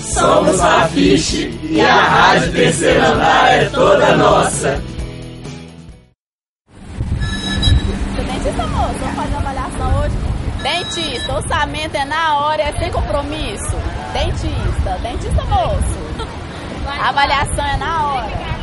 [0.00, 4.82] Somos a Fiche e a Rádio Terceiro Andar é toda nossa.
[8.16, 10.14] Dentista, moço, vamos fazer uma avaliação hoje?
[10.62, 13.76] Dentista, orçamento é na hora, é sem compromisso.
[14.12, 16.00] Dentista, dentista, moço.
[16.86, 18.59] A avaliação é na hora.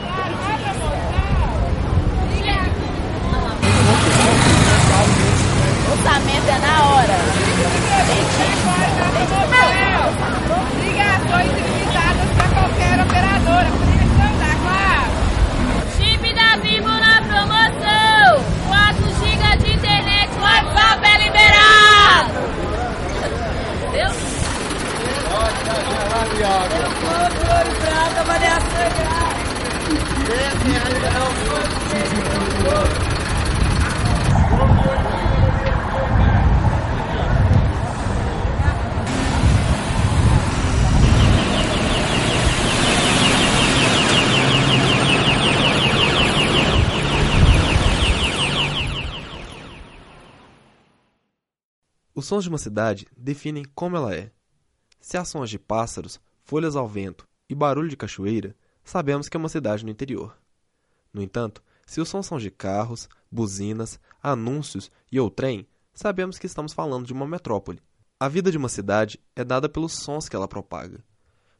[52.13, 54.31] Os sons de uma cidade definem como ela é.
[54.99, 58.53] Se há sons de pássaros, folhas ao vento e barulho de cachoeira,
[58.89, 60.37] sabemos que é uma cidade no interior.
[61.13, 66.45] No entanto, se os sons são de carros, buzinas, anúncios e ou trem, sabemos que
[66.45, 67.81] estamos falando de uma metrópole.
[68.19, 71.03] A vida de uma cidade é dada pelos sons que ela propaga.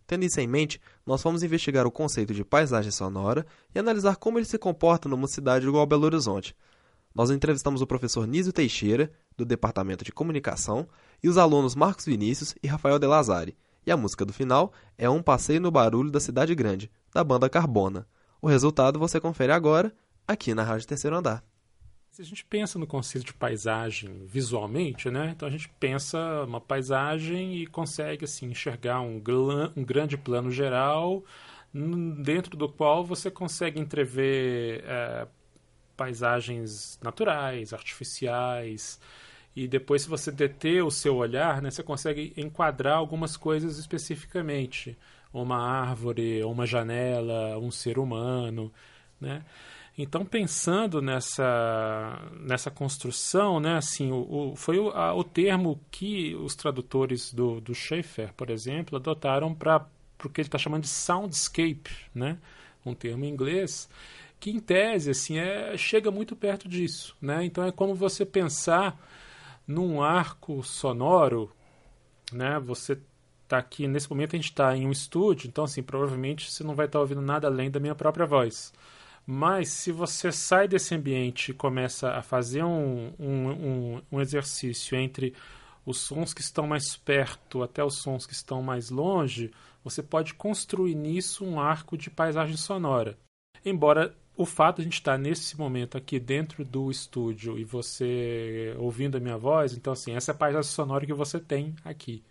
[0.06, 4.40] Tendo isso em mente, nós vamos investigar o conceito de paisagem sonora e analisar como
[4.40, 6.56] ele se comporta numa cidade igual a Belo Horizonte.
[7.14, 10.88] Nós entrevistamos o professor Nísio Teixeira, do Departamento de Comunicação,
[11.22, 13.58] e os alunos Marcos Vinícius e Rafael De Lazari.
[13.88, 17.50] E a música do final é Um Passeio no Barulho da Cidade Grande, da banda
[17.50, 18.06] Carbona.
[18.42, 19.96] O resultado você confere agora,
[20.28, 21.42] aqui na Rádio Terceiro Andar.
[22.12, 25.32] Se a gente pensa no conceito de paisagem visualmente, né?
[25.34, 29.24] Então a gente pensa uma paisagem e consegue assim enxergar um,
[29.74, 31.24] um grande plano geral
[31.74, 35.28] dentro do qual você consegue entrever é,
[35.96, 39.00] paisagens naturais, artificiais,
[39.58, 44.96] e depois se você deter o seu olhar, né, você consegue enquadrar algumas coisas especificamente,
[45.34, 48.72] uma árvore, uma janela, um ser humano,
[49.20, 49.44] né?
[49.98, 56.36] Então, pensando nessa, nessa construção, né, assim, o, o foi o, a, o termo que
[56.36, 59.88] os tradutores do, do Schaeffer, por exemplo, adotaram para
[60.24, 62.38] o que ele está chamando de soundscape, né,
[62.86, 63.90] um termo em inglês,
[64.40, 67.18] que em tese assim, é, chega muito perto disso.
[67.20, 67.44] Né?
[67.44, 68.96] Então é como você pensar
[69.68, 71.52] num arco sonoro,
[72.32, 72.60] né?
[72.60, 72.98] você
[73.44, 76.76] está aqui, nesse momento a gente está em um estúdio, então assim, provavelmente você não
[76.76, 78.74] vai estar tá ouvindo nada além da minha própria voz.
[79.26, 84.98] Mas se você sai desse ambiente e começa a fazer um, um, um, um, exercício
[84.98, 85.34] entre
[85.86, 89.52] os sons que estão mais perto até os sons que estão mais longe,
[89.84, 93.18] você pode construir nisso um arco de paisagem sonora.
[93.66, 98.76] Embora o fato de a gente estar nesse momento aqui dentro do estúdio e você
[98.78, 102.24] ouvindo a minha voz, então assim, essa é a paisagem sonora que você tem aqui.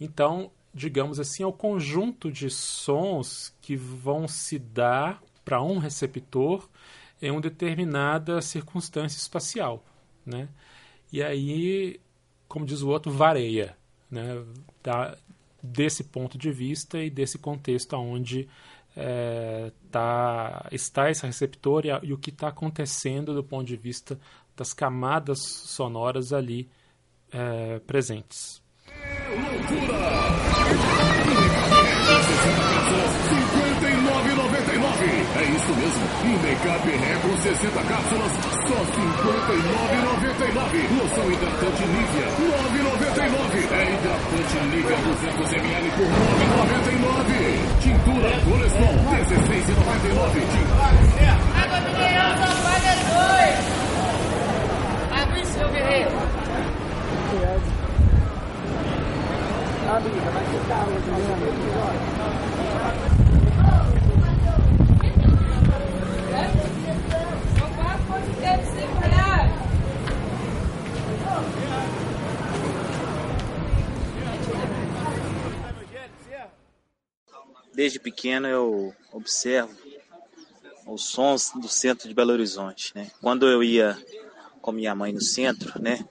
[0.00, 6.68] Então, digamos assim, é o conjunto de sons que vão se dar para um receptor
[7.20, 9.84] em uma determinada circunstância espacial,
[10.24, 10.48] né?
[11.12, 12.00] E aí,
[12.46, 13.76] como diz o outro, vareia,
[14.08, 14.44] né?
[14.82, 15.16] Da,
[15.60, 18.48] desse ponto de vista e desse contexto onde
[18.96, 24.18] é, tá, está esse receptor e, e o que está acontecendo do ponto de vista
[24.56, 26.70] das camadas sonoras ali
[27.32, 28.62] é, presentes.
[33.40, 33.43] É
[35.64, 36.04] isso mesmo.
[36.24, 38.32] Imecap Ré com 60 cápsulas,
[38.68, 40.98] só R$ 59,99.
[40.98, 43.72] Loção hidratante Nivea, R$ 9,99.
[43.72, 47.80] É hidratante Nivea 200 ml por R$ 9,99.
[47.80, 50.44] Tintura Coleston, R$ 16,99.
[51.56, 53.56] Água mineral só paga dois.
[55.22, 56.10] Abre seu guerreiro.
[59.86, 60.92] Amiga, mas que carro
[77.84, 79.70] desde pequeno eu observo
[80.86, 83.10] os sons do centro de Belo Horizonte, né?
[83.20, 83.94] Quando eu ia
[84.62, 86.02] com minha mãe no centro, né?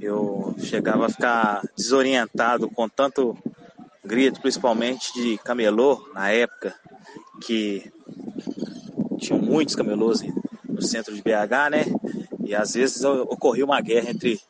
[0.00, 3.36] Eu chegava a ficar desorientado com tanto
[4.02, 6.74] grito, principalmente de camelô na época,
[7.42, 7.92] que
[9.18, 10.22] tinham muitos camelôs
[10.66, 11.84] no centro de BH, né?
[12.46, 14.40] E às vezes ocorria uma guerra entre,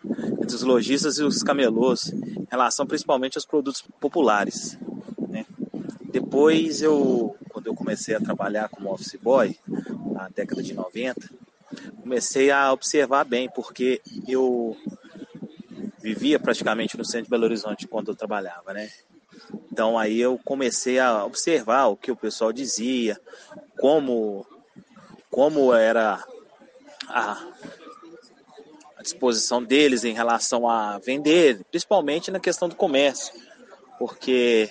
[0.40, 4.78] entre os lojistas e os camelôs, em relação principalmente aos produtos populares.
[6.14, 9.58] Depois eu, quando eu comecei a trabalhar como office boy,
[10.12, 11.28] na década de 90,
[12.00, 14.76] comecei a observar bem, porque eu
[16.00, 18.92] vivia praticamente no centro de Belo Horizonte quando eu trabalhava, né?
[19.72, 23.20] Então aí eu comecei a observar o que o pessoal dizia,
[23.80, 24.46] como
[25.28, 26.24] como era
[27.08, 27.44] a,
[28.96, 33.34] a disposição deles em relação a vender, principalmente na questão do comércio,
[33.98, 34.70] porque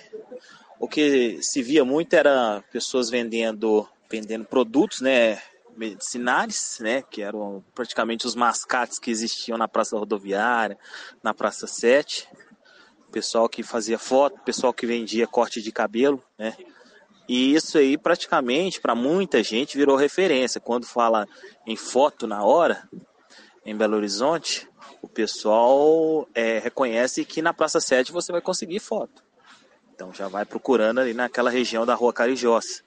[0.79, 5.41] o que se via muito era pessoas vendendo vendendo produtos, né,
[5.75, 10.77] medicinais, né, que eram praticamente os mascates que existiam na Praça Rodoviária,
[11.23, 12.29] na Praça 7,
[13.11, 16.55] pessoal que fazia foto, pessoal que vendia corte de cabelo, né,
[17.27, 20.59] e isso aí praticamente para muita gente virou referência.
[20.59, 21.27] Quando fala
[21.65, 22.87] em foto na hora,
[23.65, 24.69] em Belo Horizonte,
[25.01, 29.23] o pessoal é, reconhece que na Praça 7 você vai conseguir foto.
[29.93, 32.83] Então já vai procurando ali naquela região da Rua Carijós.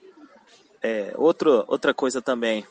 [0.81, 2.65] É, outro, outra coisa também,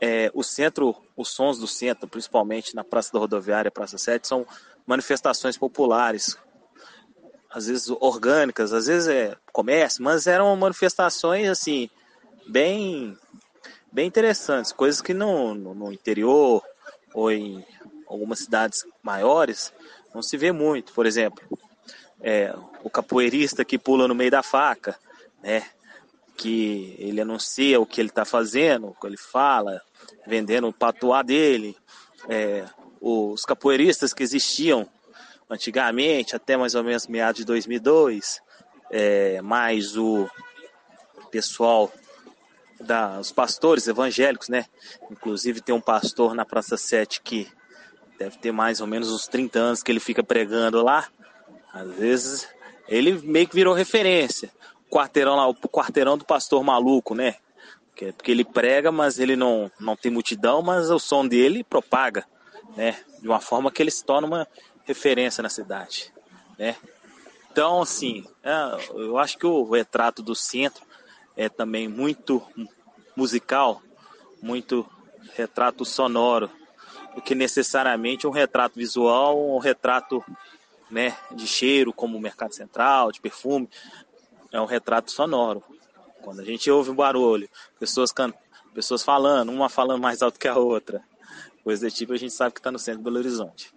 [0.00, 4.46] é, o centro, os sons do centro, principalmente na Praça da Rodoviária, Praça 7, são
[4.86, 6.36] manifestações populares,
[7.50, 11.88] às vezes orgânicas, às vezes é comércio, mas eram manifestações assim
[12.46, 13.16] bem
[13.90, 16.62] bem interessantes, coisas que no, no, no interior
[17.14, 17.64] ou em
[18.06, 19.72] algumas cidades maiores
[20.14, 20.92] não se vê muito.
[20.92, 21.42] Por exemplo,
[22.20, 24.98] é, o capoeirista que pula no meio da faca,
[25.42, 25.64] né?
[26.36, 29.80] Que ele anuncia o que ele está fazendo, o que ele fala,
[30.26, 31.76] vendendo o patuá dele.
[32.28, 32.64] É,
[33.00, 34.88] os capoeiristas que existiam
[35.48, 38.40] antigamente, até mais ou menos meados de 2002,
[38.90, 40.28] é, mais o
[41.30, 41.92] pessoal
[42.80, 44.66] da, os pastores evangélicos, né?
[45.10, 47.48] Inclusive tem um pastor na Praça 7 que
[48.18, 51.08] deve ter mais ou menos uns 30 anos que ele fica pregando lá.
[51.78, 52.48] Às vezes
[52.88, 54.50] ele meio que virou referência.
[54.90, 57.36] O quarteirão lá, o quarteirão do pastor maluco, né?
[58.16, 62.24] Porque ele prega, mas ele não, não tem multidão, mas o som dele propaga,
[62.76, 62.96] né?
[63.20, 64.48] De uma forma que ele se torna uma
[64.84, 66.12] referência na cidade,
[66.58, 66.76] né?
[67.50, 68.52] Então, assim, é,
[68.94, 70.84] eu acho que o retrato do centro
[71.36, 72.42] é também muito
[73.16, 73.82] musical,
[74.40, 74.88] muito
[75.34, 76.50] retrato sonoro,
[77.14, 80.24] do que necessariamente um retrato visual um retrato
[80.90, 83.68] né, de cheiro, como o Mercado Central, de perfume.
[84.52, 85.62] É um retrato sonoro.
[86.22, 87.48] Quando a gente ouve um barulho,
[87.78, 88.32] pessoas, can...
[88.74, 91.02] pessoas falando, uma falando mais alto que a outra,
[91.62, 93.72] coisa desse tipo, a gente sabe que está no centro de Belo Horizonte.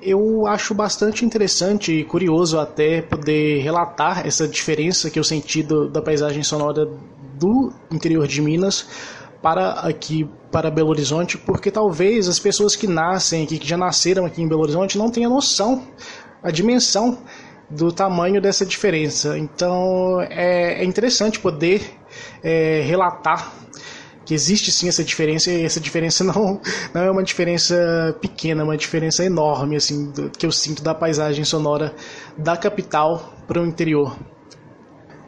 [0.00, 5.88] Eu acho bastante interessante e curioso até poder relatar essa diferença que eu senti do,
[5.88, 8.86] da paisagem sonora do interior de Minas
[9.42, 14.24] para aqui para Belo Horizonte, porque talvez as pessoas que nascem aqui, que já nasceram
[14.24, 15.86] aqui em Belo Horizonte, não tenham noção,
[16.42, 17.18] a dimensão
[17.68, 19.36] do tamanho dessa diferença.
[19.38, 21.82] Então é, é interessante poder
[22.42, 23.52] é, relatar
[24.24, 26.60] que existe sim essa diferença e essa diferença não,
[26.92, 30.94] não é uma diferença pequena, é uma diferença enorme assim do, que eu sinto da
[30.94, 31.94] paisagem sonora
[32.36, 34.16] da capital para o interior.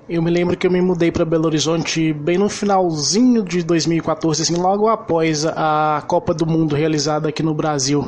[0.09, 4.41] Eu me lembro que eu me mudei para Belo Horizonte bem no finalzinho de 2014,
[4.41, 8.03] assim, logo após a Copa do Mundo realizada aqui no Brasil.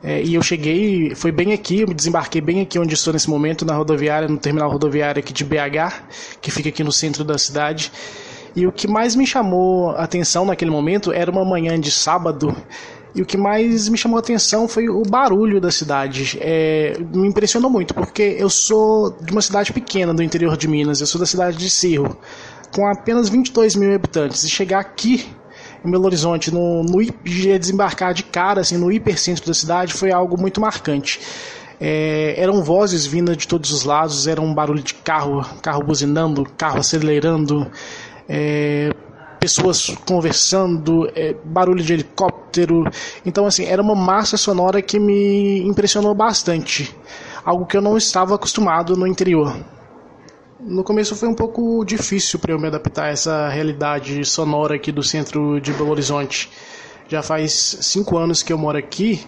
[0.00, 3.28] É, e eu cheguei, foi bem aqui, eu me desembarquei bem aqui onde estou nesse
[3.28, 6.04] momento, na rodoviária, no terminal rodoviário aqui de BH,
[6.40, 7.90] que fica aqui no centro da cidade.
[8.54, 12.54] E o que mais me chamou a atenção naquele momento era uma manhã de sábado.
[13.14, 16.36] E o que mais me chamou a atenção foi o barulho da cidade.
[16.40, 21.00] É, me impressionou muito, porque eu sou de uma cidade pequena do interior de Minas,
[21.00, 22.18] eu sou da cidade de Cerro,
[22.74, 24.42] com apenas 22 mil habitantes.
[24.42, 25.26] E chegar aqui
[25.84, 26.98] em Belo Horizonte, no, no
[27.58, 31.20] desembarcar de cara assim, no hipercentro da cidade, foi algo muito marcante.
[31.80, 36.44] É, eram vozes vindas de todos os lados, era um barulho de carro, carro buzinando,
[36.56, 37.70] carro acelerando,
[38.28, 38.90] é,
[39.44, 42.84] pessoas conversando, é, barulho de helicóptero.
[43.26, 46.96] Então, assim, era uma massa sonora que me impressionou bastante.
[47.44, 49.54] Algo que eu não estava acostumado no interior.
[50.58, 54.90] No começo foi um pouco difícil para eu me adaptar a essa realidade sonora aqui
[54.90, 56.50] do centro de Belo Horizonte.
[57.06, 59.20] Já faz cinco anos que eu moro aqui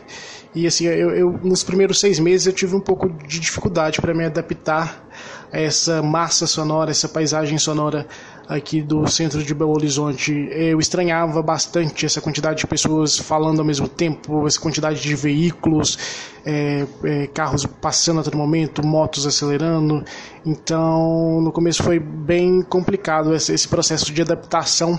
[0.55, 4.15] e assim eu, eu nos primeiros seis meses eu tive um pouco de dificuldade para
[4.15, 5.07] me adaptar
[5.53, 8.07] essa massa sonora, essa paisagem sonora
[8.49, 10.33] aqui do centro de Belo Horizonte.
[10.51, 15.99] Eu estranhava bastante essa quantidade de pessoas falando ao mesmo tempo, essa quantidade de veículos,
[16.45, 20.05] é, é, carros passando a todo momento, motos acelerando.
[20.45, 24.99] Então, no começo foi bem complicado esse, processo de adaptação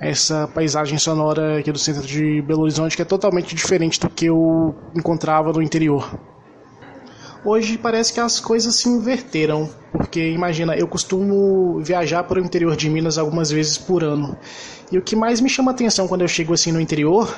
[0.00, 4.26] essa paisagem sonora aqui do centro de Belo Horizonte, que é totalmente diferente do que
[4.26, 6.08] eu encontrava no interior.
[7.44, 12.76] Hoje parece que as coisas se inverteram, porque imagina, eu costumo viajar para o interior
[12.76, 14.36] de Minas algumas vezes por ano.
[14.90, 17.36] E o que mais me chama atenção quando eu chego assim no interior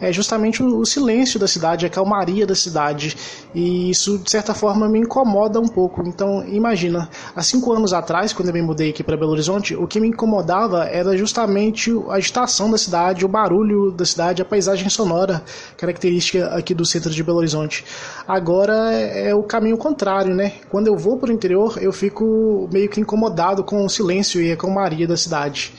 [0.00, 3.16] é justamente o, silêncio da cidade, a calmaria da cidade.
[3.54, 6.02] E isso, de certa forma, me incomoda um pouco.
[6.06, 9.86] Então, imagina, há cinco anos atrás, quando eu me mudei aqui para Belo Horizonte, o
[9.86, 14.88] que me incomodava era justamente a agitação da cidade, o barulho da cidade, a paisagem
[14.88, 15.42] sonora
[15.76, 17.84] característica aqui do centro de Belo Horizonte.
[18.26, 20.54] Agora é o caminho contrário, né?
[20.70, 24.52] Quando eu vou para o interior, eu fico meio que incomodado com o silêncio e
[24.52, 25.72] a calmaria da cidade.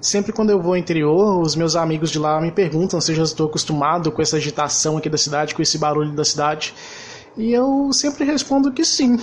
[0.00, 3.16] Sempre quando eu vou ao interior, os meus amigos de lá me perguntam se eu
[3.16, 6.74] já estou acostumado com essa agitação aqui da cidade, com esse barulho da cidade.
[7.36, 9.18] E eu sempre respondo que sim.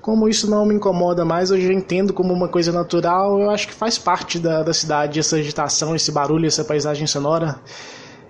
[0.00, 3.66] Como isso não me incomoda mais, eu já entendo como uma coisa natural, eu acho
[3.66, 7.60] que faz parte da, da cidade essa agitação, esse barulho, essa paisagem sonora.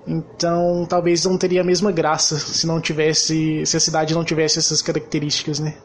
[0.06, 4.58] Então, talvez não teria a mesma graça se não tivesse, se a cidade não tivesse
[4.58, 5.76] essas características, né?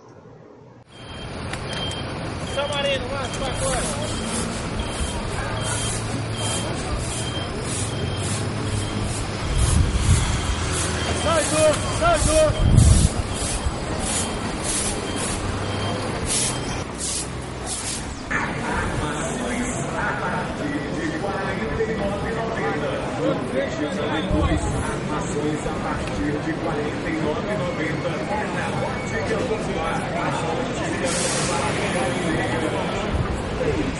[24.75, 28.09] Armações a partir de R$ 49,90
[28.53, 29.97] na Ótica Popular.
[30.23, 31.05] As fontes de
[31.47, 31.67] para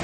[0.00, 0.03] a